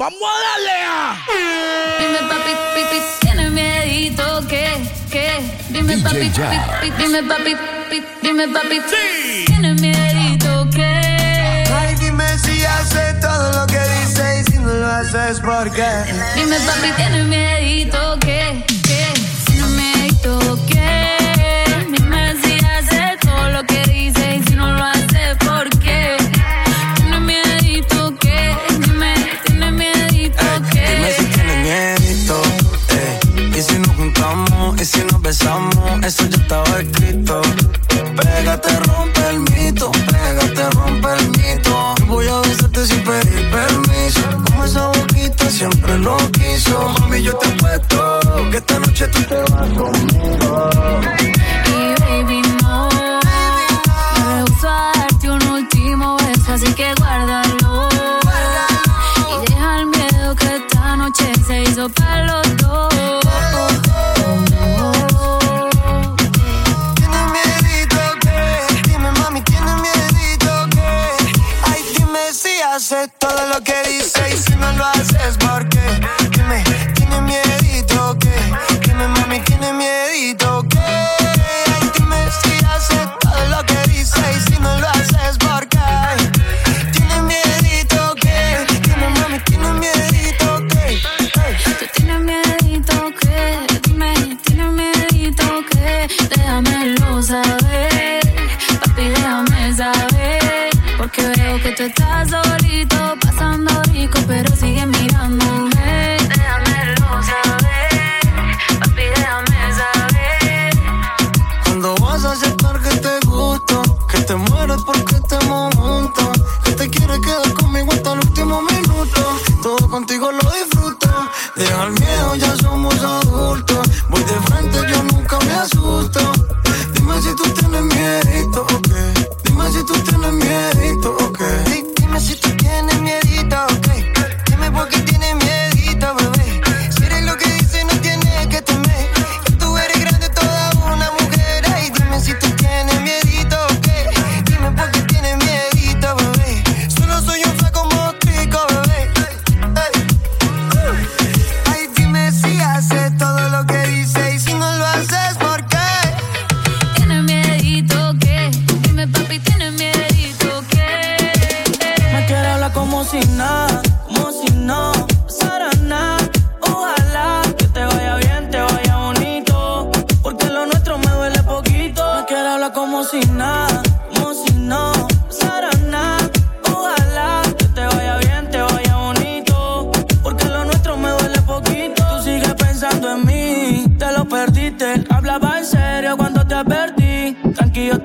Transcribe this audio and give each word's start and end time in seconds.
¡Vamos 0.00 0.20
a 0.22 0.38
darle 0.46 0.76
a! 0.86 1.16
Dime 1.98 2.18
papi, 2.28 2.52
pipi, 2.76 3.02
tiene 3.20 3.50
miedito 3.50 4.46
que, 4.46 4.64
que. 5.10 5.40
Dime 5.70 5.98
papi, 5.98 6.30
papi, 6.30 6.90
dime 6.98 7.22
papi, 7.24 7.54
papi, 7.56 8.04
dime 8.22 8.46
papi, 8.46 8.80
sí. 8.88 9.44
tiene 9.46 9.74
miedito 9.74 10.70
que. 10.70 11.64
Ay, 11.74 11.96
dime 11.96 12.38
si 12.38 12.64
hace 12.64 13.14
todo 13.14 13.60
lo 13.60 13.66
que 13.66 13.80
dice 13.80 14.40
y 14.40 14.52
si 14.52 14.58
no 14.58 14.72
lo 14.72 14.86
haces, 14.86 15.40
¿por 15.40 15.68
qué? 15.72 15.90
Dime 16.36 16.60
papi, 16.60 16.92
tiene 16.96 17.24
miedito 17.24 18.20
que. 18.20 18.27
Besamos, 35.28 36.06
eso 36.06 36.24
ya 36.26 36.36
estaba 36.38 36.80
escrito. 36.80 37.42
Pégate, 38.16 38.80
rompe 38.86 39.20
el 39.28 39.40
mito, 39.40 39.90
pégate, 39.92 40.70
rompe 40.70 41.08
el 41.18 41.28
mito. 41.36 41.94
Voy 42.06 42.26
a 42.28 42.40
besarte 42.40 42.86
sin 42.86 43.04
pedir 43.04 43.50
permiso. 43.50 44.22
Como 44.46 44.64
esa 44.64 44.86
boquita 44.88 45.50
siempre 45.50 45.98
lo 45.98 46.16
quiso. 46.32 46.94
Mami, 47.00 47.22
yo 47.22 47.34
te 47.36 47.46
apuesto 47.46 48.20
que 48.50 48.56
esta 48.56 48.78
noche 48.78 49.08
tú 49.08 49.22
te 49.24 49.36
vas 49.52 49.68
conmigo. 49.76 51.17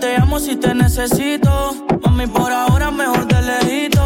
te 0.04 0.18
amo 0.18 0.38
si 0.38 0.58
te 0.58 0.76
necesito. 0.76 1.52
Mami, 2.04 2.28
por 2.28 2.52
ahora 2.52 2.92
mejor 2.92 3.26
te 3.26 3.42
lejito. 3.42 4.04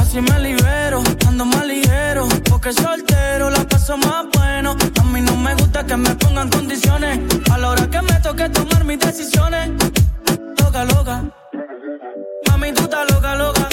Así 0.00 0.18
me 0.22 0.38
libero, 0.40 1.02
ando 1.28 1.44
más 1.44 1.66
ligero. 1.66 2.26
Porque 2.48 2.72
soltero 2.72 3.50
la 3.50 3.62
paso 3.68 3.94
más 3.98 4.24
bueno. 4.34 4.74
A 5.00 5.04
mí 5.04 5.20
no 5.20 5.36
me 5.36 5.54
gusta 5.54 5.84
que 5.84 5.96
me 5.98 6.14
pongan 6.14 6.48
condiciones. 6.48 7.20
A 7.52 7.58
la 7.58 7.68
hora 7.70 7.86
que 7.90 8.00
me 8.00 8.14
toque 8.20 8.48
tomar 8.48 8.84
mis 8.84 8.98
decisiones. 8.98 9.70
Loca, 10.60 10.84
loca. 10.84 11.22
Mami, 12.48 12.72
tú 12.72 12.84
estás 12.84 13.04
loca, 13.12 13.34
loca. 13.34 13.68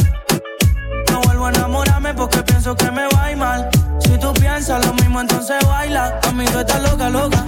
No 1.09 1.21
vuelvo 1.21 1.45
a 1.45 1.49
enamorarme 1.51 2.13
porque 2.13 2.43
pienso 2.43 2.75
que 2.75 2.91
me 2.91 3.05
va 3.13 3.23
a 3.23 3.31
ir 3.31 3.37
mal. 3.37 3.69
Si 3.99 4.17
tú 4.17 4.33
piensas 4.33 4.85
lo 4.85 4.93
mismo, 4.95 5.21
entonces 5.21 5.65
baila. 5.65 6.19
Mami, 6.25 6.45
tú 6.47 6.59
estás 6.59 6.81
loca, 6.83 7.09
loca. 7.09 7.45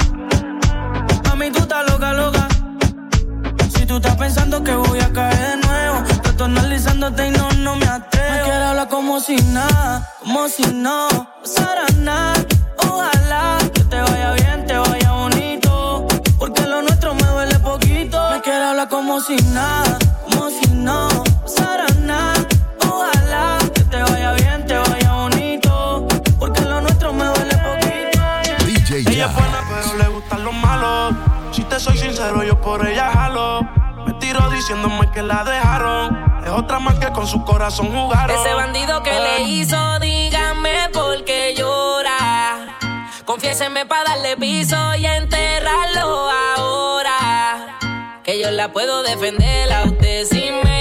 Mami, 1.27 1.51
tú 1.51 1.59
estás 1.59 1.83
loca 1.83 1.92
tú 3.93 3.97
estás 3.97 4.15
pensando 4.15 4.63
que 4.63 4.73
voy 4.73 4.99
a 4.99 5.13
caer 5.13 5.59
de 5.59 5.67
nuevo. 5.67 6.03
Estoy 6.25 6.45
analizándote 6.45 7.27
y 7.27 7.29
no, 7.29 7.51
no 7.59 7.75
me 7.75 7.85
atrevo. 7.85 8.37
Me 8.37 8.41
quiero 8.41 8.65
hablar 8.65 8.87
como 8.87 9.19
si 9.19 9.35
nada, 9.35 10.09
como 10.19 10.49
si 10.49 10.63
no 10.73 11.07
pasara 11.41 11.85
nada. 11.99 12.33
Ojalá 12.77 13.59
que 13.71 13.83
te 13.83 14.01
vaya 14.01 14.31
bien, 14.31 14.65
te 14.65 14.77
vaya 14.77 15.11
bonito. 15.11 16.07
Porque 16.39 16.63
lo 16.63 16.81
nuestro 16.81 17.13
me 17.13 17.21
duele 17.23 17.59
poquito. 17.59 18.17
Me 18.31 18.41
quiero 18.41 18.65
hablar 18.65 18.89
como 18.89 19.21
si 19.21 19.35
nada, 19.53 19.99
como 20.23 20.49
si 20.49 20.67
no 20.71 21.07
pasara 21.43 21.85
nada. 21.99 22.47
Ojalá 22.89 23.59
que 23.75 23.83
te 23.83 24.01
vaya 24.01 24.31
bien, 24.33 24.65
te 24.65 24.75
vaya 24.75 25.13
bonito. 25.13 26.07
Porque 26.39 26.61
lo 26.61 26.81
nuestro 26.81 27.13
me 27.13 27.25
duele 27.25 27.55
poquito. 27.57 28.65
DJ 28.65 29.11
Ella 29.11 29.27
es 29.27 29.33
buena, 29.35 29.59
pero 29.69 29.97
le 29.97 30.07
gustan 30.07 30.43
los 30.43 30.53
malos. 30.55 31.13
Si 31.51 31.61
te 31.65 31.79
soy 31.79 31.95
sincero, 31.95 32.43
yo 32.43 32.59
por 32.59 32.87
ella 32.87 33.11
jalo 33.11 33.82
ese 38.33 38.53
bandido 38.53 39.01
que 39.03 39.11
le 39.11 39.43
hizo, 39.43 39.99
dígame 39.99 40.89
por 40.91 41.23
qué 41.23 41.53
llora. 41.55 42.77
Confiéseme 43.25 43.85
para 43.85 44.11
darle 44.11 44.35
piso 44.37 44.75
y 44.95 45.05
enterrarlo 45.05 46.29
ahora. 46.57 47.77
Que 48.23 48.39
yo 48.41 48.51
la 48.51 48.71
puedo 48.71 49.03
defender 49.03 49.71
a 49.71 49.83
usted 49.83 50.25
si 50.25 50.49
me 50.63 50.72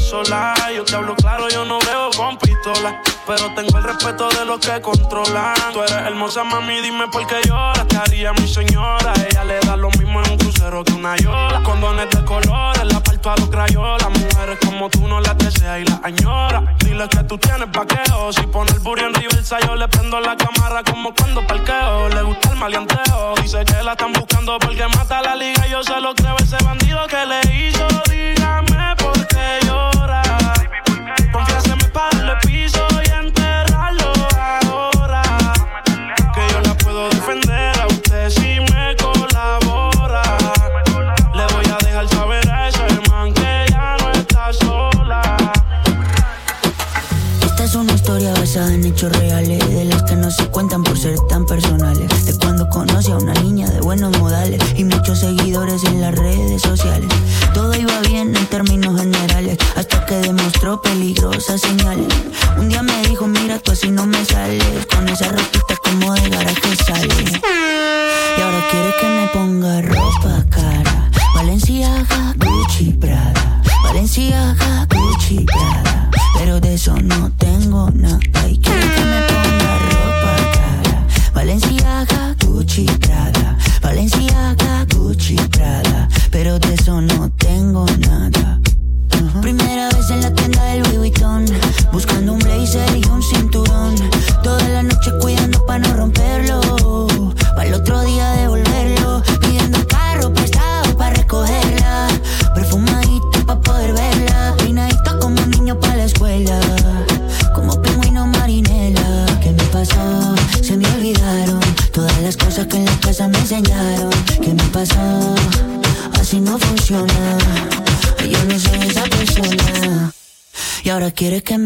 sola. 0.00 0.54
Yo 0.74 0.84
te 0.84 0.94
hablo 0.96 1.14
claro, 1.16 1.48
yo 1.48 1.64
no 1.64 1.78
veo 1.80 2.10
con 2.16 2.36
pistola. 2.38 3.00
Pero 3.26 3.54
tengo 3.54 3.78
el 3.78 3.84
respeto 3.84 4.28
de 4.30 4.44
los 4.44 4.58
que 4.58 4.80
controlan. 4.80 5.54
Tú 5.72 5.82
eres 5.82 5.92
hermosa, 5.92 6.42
mami, 6.42 6.80
dime 6.80 7.06
por 7.08 7.26
qué 7.26 7.40
lloras. 7.46 7.86
¿Qué 7.88 7.96
haría 7.96 8.32
mi 8.32 8.48
señora? 8.48 9.12
Ella 9.30 9.44
le 9.44 9.60
da 9.60 9.76
lo 9.76 9.90
mismo 9.90 10.22
en 10.22 10.32
un 10.32 10.38
crucero 10.38 10.82
que 10.82 10.92
una 10.92 11.16
yola. 11.16 11.62
Condones 11.62 12.10
de 12.10 12.24
colores, 12.24 12.84
la 12.84 13.00
parto 13.00 13.30
a 13.30 13.36
los 13.36 13.50
crayolas. 13.50 14.10
Mujeres 14.10 14.58
como 14.64 14.88
tú 14.90 15.06
no 15.06 15.20
las 15.20 15.36
deseas 15.38 15.80
y 15.80 15.84
las 15.84 16.00
añora. 16.02 16.74
Dile 16.80 17.08
que 17.08 17.22
tú 17.24 17.38
tienes 17.38 17.68
paqueo. 17.68 18.32
Si 18.32 18.42
pone 18.48 18.70
el 18.72 18.80
burro 18.80 19.06
en 19.06 19.14
reversa, 19.14 19.58
yo 19.66 19.76
le 19.76 19.86
prendo 19.88 20.18
la 20.20 20.36
cámara 20.36 20.82
como 20.82 21.14
cuando 21.14 21.46
parqueo. 21.46 22.08
Le 22.08 22.22
gusta 22.22 22.50
el 22.50 22.56
maleanteo. 22.56 23.34
Dice 23.42 23.64
que 23.64 23.82
la 23.82 23.92
están 23.92 24.12
buscando 24.12 24.58
porque 24.58 24.86
mata 24.88 25.22
la 25.22 25.36
liga. 25.36 25.66
Yo 25.68 25.82
se 25.82 26.00
lo 26.00 26.14
creo 26.14 26.36
ese 26.38 26.56
bandido 26.64 27.06
que 27.06 27.26
le 27.26 27.68
hizo. 27.68 27.86
Dígame 28.10 28.99
por 29.40 29.90
qué 29.90 29.99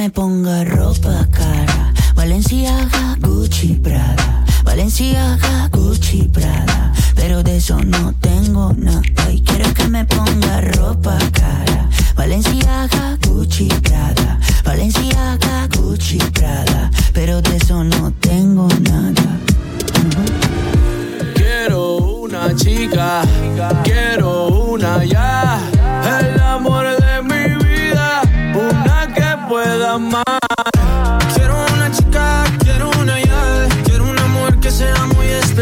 me 0.04 0.10
ponga 0.10 0.64
ropa 0.64 1.26
cara. 1.32 1.90
Valenciaga, 2.14 3.16
Gucci, 3.20 3.80
Prada. 3.82 4.44
Valenciaga, 4.62 5.68
Gucci, 5.70 6.28
Prada. 6.28 6.92
Pero 7.14 7.42
de 7.42 7.56
eso 7.56 7.78
no 7.78 8.12
tengo 8.20 8.74
nada. 8.76 9.32
Y 9.32 9.40
quiere 9.40 9.72
que 9.72 9.88
me 9.88 10.04
ponga 10.04 10.60
ropa 10.60 11.16
cara. 11.32 11.88
Valenciaga, 12.16 13.16
Gucci, 13.26 13.68
Prada. 13.82 14.38
Valenciaga, 14.62 15.68
Gucci, 15.74 16.18
Prada. 16.18 16.90
Pero 17.14 17.40
de 17.40 17.56
eso 17.56 17.82
no 17.82 18.12
tengo 18.20 18.68
nada. 18.90 19.38
Quiero 21.34 21.96
una 21.96 22.54
chica, 22.54 23.22
quiero 23.82 24.48
una 24.48 25.02
ya. 25.02 25.53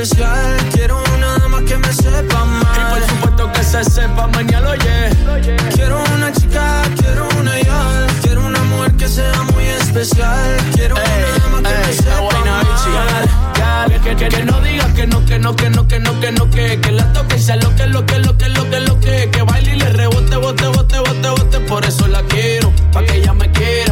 Especial. 0.02 0.56
Quiero 0.72 1.02
una 1.14 1.38
dama 1.38 1.62
que 1.64 1.76
me 1.76 1.92
sepa 1.92 2.44
Y 2.76 2.90
por 2.90 3.08
supuesto 3.08 3.52
que 3.52 3.62
se 3.64 3.84
sepa 3.84 4.26
mañana, 4.28 4.70
oye. 4.70 5.10
Quiero 5.74 6.02
una 6.14 6.32
chica, 6.32 6.82
quiero 6.98 7.28
una 7.38 7.60
ya. 7.60 8.06
Quiero 8.22 8.46
una 8.46 8.62
mujer 8.64 8.92
que 8.96 9.08
sea 9.08 9.42
muy 9.52 9.64
especial. 9.64 10.56
Quiero 10.74 10.96
una 10.96 11.38
dama 11.38 11.68
que 11.68 11.78
me 11.78 11.88
Ey, 11.90 11.96
sepa 11.96 12.18
amar. 12.18 12.64
bichi. 12.64 14.02
Que, 14.02 14.16
que, 14.16 14.28
que 14.28 14.44
no 14.44 14.60
digas 14.60 14.92
que 14.94 15.06
no, 15.06 15.24
que 15.24 15.38
no, 15.38 15.54
que 15.54 15.70
no, 15.70 15.86
que 15.86 15.98
no, 16.00 16.20
que 16.20 16.32
no, 16.32 16.50
que 16.50 16.80
que 16.80 16.92
la 16.92 17.12
toque 17.12 17.36
y 17.36 17.40
sea 17.40 17.56
lo 17.56 17.74
que, 17.76 17.86
lo 17.86 18.04
que, 18.04 18.18
lo 18.18 18.36
que, 18.36 18.48
lo 18.48 18.68
que, 18.68 18.80
lo 18.80 19.00
que, 19.00 19.30
que 19.30 19.42
baile 19.42 19.74
y 19.74 19.78
le 19.78 19.88
rebote, 19.90 20.36
bote, 20.36 20.66
bote, 20.66 20.98
bote, 20.98 21.28
bote, 21.28 21.60
por 21.60 21.84
eso 21.84 22.06
la 22.08 22.22
quiero, 22.22 22.72
pa' 22.92 23.04
que 23.04 23.18
ella 23.18 23.32
me 23.32 23.50
quiera. 23.52 23.91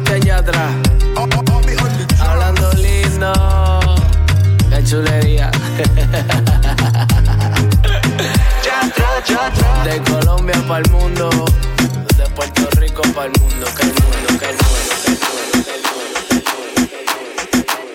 mate 0.00 0.14
allá 0.14 0.38
atrás. 0.38 0.72
Hablando 2.18 2.72
lindo, 2.72 3.32
qué 4.70 4.84
chulería. 4.84 5.50
De 9.84 10.02
Colombia 10.02 10.62
para 10.68 10.82
el 10.84 10.90
mundo, 10.90 11.30
de 12.16 12.26
Puerto 12.34 12.68
Rico 12.80 13.02
para 13.14 13.26
el 13.26 13.32
mundo, 13.40 13.66
que 13.76 13.82
el 13.82 13.88
mundo, 13.88 14.28
que 14.38 14.46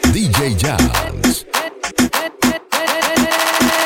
el 0.08 0.14
DJ 0.14 0.56
Jazz. 0.56 1.46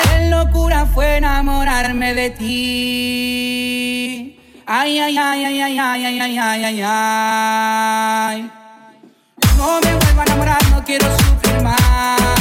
Qué 0.04 0.30
locura 0.30 0.86
fue 0.86 1.18
enamorarme 1.18 2.14
de 2.14 2.30
ti 2.32 3.89
Ay, 4.72 5.00
ay, 5.00 5.18
ay, 5.18 5.46
ay, 5.46 5.62
ay, 5.62 5.80
ay, 5.80 6.06
ay, 6.06 6.20
ay, 6.22 6.38
ay, 6.38 6.64
ay, 6.64 6.82
ay. 6.86 8.52
No 9.58 9.82
me 9.82 9.96
vuelvo 9.98 10.22
a 10.22 10.26
enamorar, 10.26 10.64
no 10.70 10.84
quiero 10.84 11.08
sufrir 11.18 11.60
más. 11.64 12.39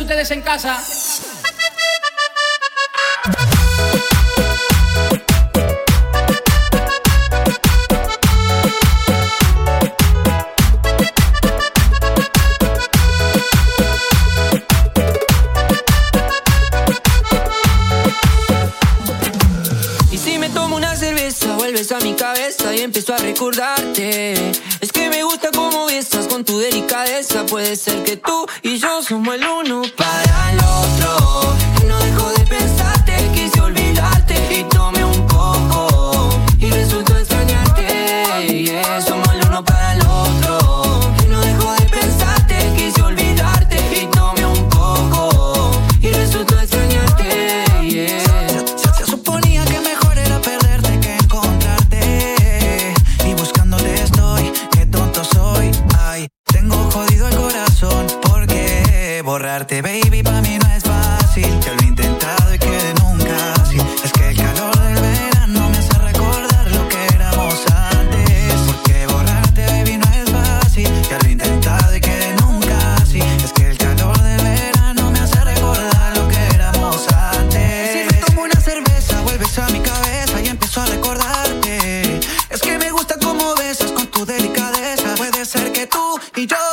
ustedes 0.00 0.30
en 0.30 0.42
casa. 0.42 0.82
Y 20.10 20.16
si 20.18 20.38
me 20.38 20.48
tomo 20.50 20.76
una 20.76 20.94
cerveza, 20.96 21.56
vuelves 21.56 21.90
a 21.92 21.98
mi 22.00 22.14
cabeza 22.14 22.74
y 22.74 22.80
empiezo 22.80 23.14
a 23.14 23.18
recordarte. 23.18 24.34
Es 24.80 24.92
que 24.92 25.08
me 25.08 25.24
gusta 25.24 25.50
cómo 25.52 25.86
besas 25.86 26.26
con 26.28 26.44
tu 26.44 26.58
delicadeza, 26.58 27.44
puede 27.46 27.74
ser 27.76 28.04
que 28.04 28.07
somos 29.08 29.36
el 29.36 29.46
uno 29.46 29.82
para 29.96 30.27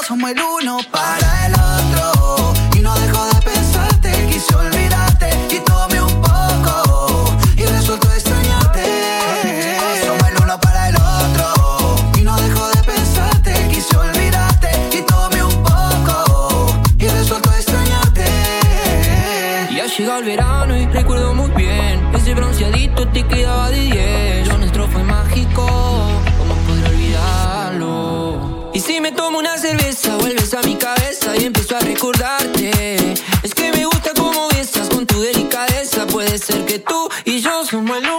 Somos 0.07 0.29
el 0.29 0.39
uno 0.39 0.77
para 0.91 1.24
como 37.75 37.93
el 37.93 38.14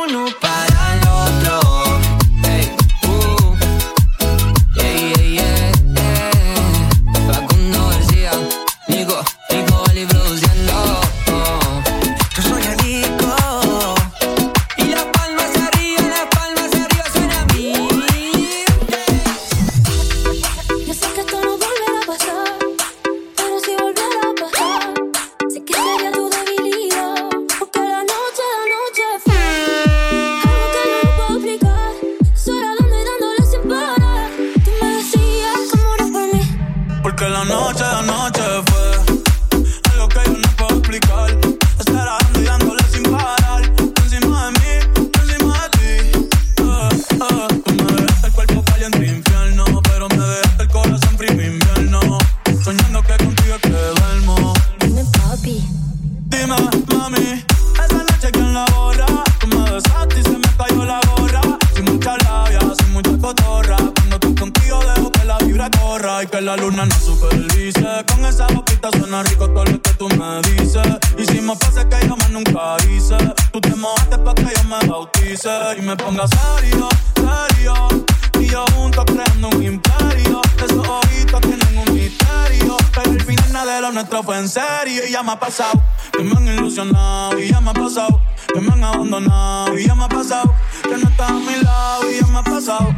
Y 78.38 78.48
yo 78.48 78.64
juntos 78.74 79.04
creando 79.06 79.48
un 79.48 79.62
imperio. 79.62 80.40
Esos 80.64 80.86
ojitos 80.86 81.40
tienen 81.40 81.78
un 81.78 81.94
misterio. 81.94 82.76
Pero 82.92 83.10
el 83.12 83.22
final 83.22 83.66
de 83.66 83.80
lo 83.80 83.92
nuestro 83.92 84.22
fue 84.22 84.38
en 84.38 84.48
serio 84.48 85.02
y 85.08 85.12
ya 85.12 85.22
me 85.22 85.32
ha 85.32 85.38
pasado. 85.38 85.82
Que 86.12 86.22
me 86.22 86.36
han 86.36 86.46
ilusionado 86.46 87.38
y 87.38 87.50
ya 87.50 87.60
me 87.60 87.70
ha 87.70 87.74
pasado. 87.74 88.20
Que 88.52 88.60
me 88.60 88.72
han 88.72 88.84
abandonado 88.84 89.78
y 89.78 89.86
ya 89.86 89.94
me 89.94 90.04
ha 90.04 90.08
pasado. 90.08 90.54
Que 90.82 90.96
no 90.96 91.08
estás 91.08 91.30
a 91.30 91.34
mi 91.34 91.56
lado 91.62 92.10
y 92.10 92.20
ya 92.20 92.26
me 92.26 92.38
ha 92.38 92.42
pasado. 92.42 92.94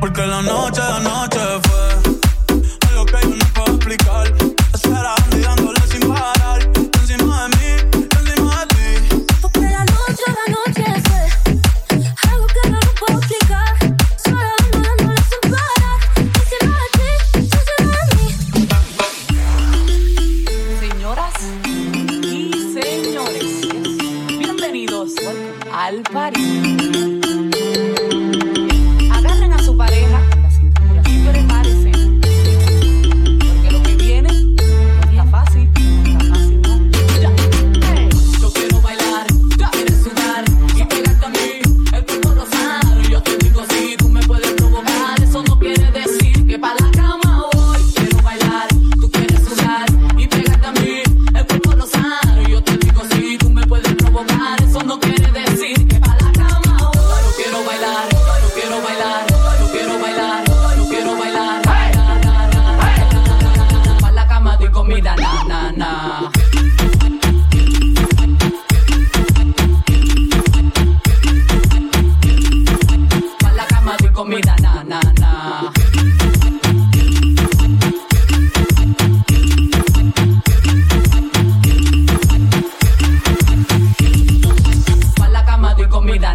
Porque 0.00 0.26
la 0.26 0.42
noche 0.42 0.80
de 0.80 0.92
anoche 0.92 1.40
fue 1.62 2.14
algo 2.88 3.06
que 3.06 3.18
yo 3.22 3.34
no 3.34 3.46
puedo 3.54 3.76
explicar. 3.76 4.34
Será 4.80 5.15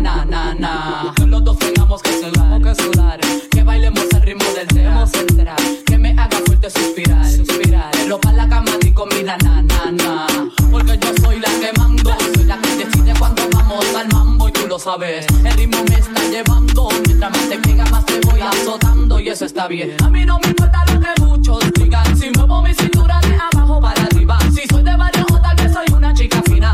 na, 0.01 0.25
na, 0.25 0.53
na. 0.55 1.13
Los 1.25 1.43
dos 1.43 1.57
tengamos 1.59 2.01
que 2.01 2.11
sudar, 2.11 2.61
que 2.61 2.75
sudar. 2.75 3.19
Que 3.51 3.63
bailemos 3.63 4.05
el 4.13 4.21
ritmo 4.21 4.45
del 4.55 4.67
tema 4.67 5.05
central. 5.05 5.57
Que 5.85 5.97
me 5.97 6.11
haga 6.11 6.37
fuerte 6.45 6.69
suspirar, 6.69 7.25
suspirar. 7.29 7.91
Lo 8.07 8.19
pa' 8.19 8.33
la 8.33 8.49
cama 8.49 8.71
y 8.81 8.91
comida, 8.91 9.37
na, 9.43 9.61
na, 9.61 9.91
na. 9.91 10.27
Porque 10.71 10.97
yo 10.97 11.13
soy 11.21 11.39
la 11.39 11.49
que 11.59 11.71
mando. 11.77 12.15
Soy 12.35 12.45
la 12.45 12.57
que 12.57 12.75
decide 12.77 13.13
cuando 13.17 13.43
vamos 13.53 13.85
al 13.95 14.07
mambo 14.11 14.49
y 14.49 14.51
tú 14.51 14.67
lo 14.67 14.79
sabes. 14.79 15.25
El 15.45 15.53
ritmo 15.53 15.77
me 15.87 15.95
está 15.95 16.21
llevando. 16.29 16.89
Mientras 17.05 17.31
más 17.31 17.49
te 17.49 17.57
pega, 17.59 17.85
más 17.85 18.05
te 18.05 18.19
voy 18.21 18.41
azotando 18.41 19.19
y 19.19 19.29
eso 19.29 19.45
está 19.45 19.67
bien. 19.67 19.95
A 20.03 20.09
mí 20.09 20.25
no 20.25 20.39
me 20.39 20.47
importa 20.47 20.83
lo 20.93 20.99
que 20.99 21.21
muchos 21.21 21.71
digan. 21.73 22.17
Si 22.17 22.31
muevo 22.31 22.61
mi 22.61 22.73
cintura 22.73 23.19
de 23.21 23.35
abajo 23.35 23.79
para 23.79 24.01
arriba. 24.03 24.39
Si 24.53 24.63
soy 24.67 24.83
de 24.83 24.95
barrio, 24.95 25.25
tal 25.41 25.55
vez 25.55 25.73
soy 25.73 25.85
una 25.95 26.13
chica 26.13 26.41
fina. 26.43 26.73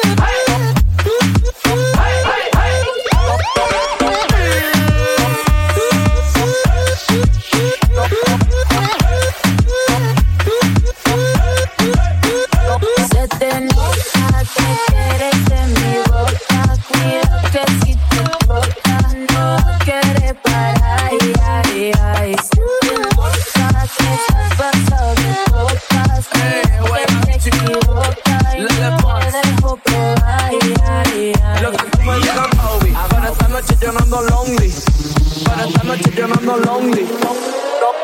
Stop. 37.33 38.01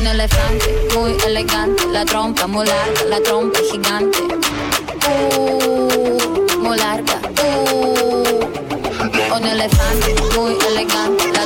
un 0.00 0.06
elefante, 0.06 0.88
muy 0.96 1.14
elegante, 1.26 1.86
la 1.88 2.04
trompa 2.06 2.46
muy 2.46 2.66
larga, 2.66 3.04
la 3.08 3.20
trompa 3.20 3.58
gigante. 3.70 4.18
Uh, 5.36 6.58
muy 6.58 6.78
larga, 6.78 7.20
uh, 7.42 9.36
un 9.36 9.46
elefante, 9.46 10.14
muy 10.34 10.56
elegante. 10.68 11.39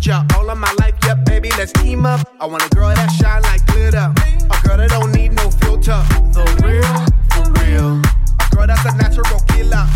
ya 0.00 0.24
all 0.36 0.48
of 0.50 0.58
my 0.58 0.72
life. 0.78 0.94
Yeah, 1.04 1.14
baby, 1.14 1.50
let's 1.58 1.72
team 1.72 2.06
up. 2.06 2.20
I 2.40 2.46
want 2.46 2.64
a 2.64 2.68
girl 2.74 2.88
that 2.88 3.10
shine 3.12 3.42
like 3.42 3.64
glitter, 3.66 4.12
a 4.50 4.66
girl 4.66 4.76
that 4.76 4.90
don't 4.90 5.12
need 5.12 5.32
no 5.32 5.50
filter. 5.50 6.00
The 6.32 6.44
real, 6.64 6.94
for 7.32 7.46
real, 7.64 8.00
a 8.40 8.54
girl 8.54 8.66
that's 8.66 8.84
a 8.84 8.96
natural 8.96 9.40
killer. 9.48 9.86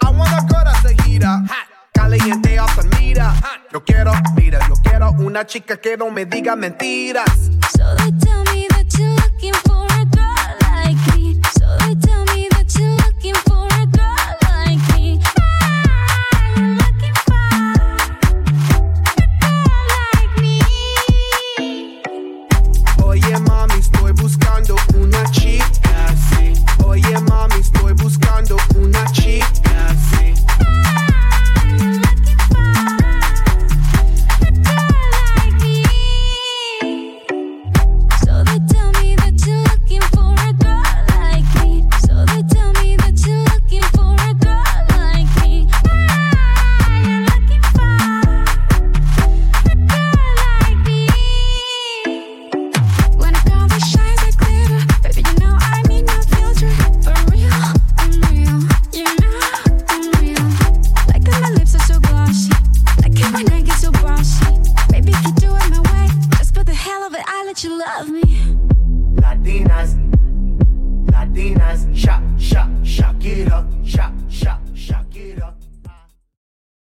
I 0.00 0.10
want 0.10 0.30
a 0.30 0.42
girl 0.52 0.64
that's 0.64 0.84
a 0.84 1.02
heater. 1.02 1.26
Hot. 1.26 1.66
Caliente 1.94 2.58
off 2.58 2.76
the 2.76 2.84
meter. 3.00 3.32
Yo 3.72 3.80
quiero, 3.80 4.12
mira, 4.36 4.60
yo 4.68 4.74
quiero 4.82 5.10
una 5.18 5.44
chica 5.46 5.76
que 5.78 5.96
no 5.96 6.10
me 6.10 6.26
diga 6.26 6.54
mentiras. 6.56 7.50
So 7.72 7.94
they 7.96 8.12
tell 8.20 8.44
me 8.44 8.45